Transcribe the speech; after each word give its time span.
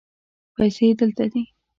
پیسې 0.55 0.87
دلته 0.99 1.25
دي 1.31 1.41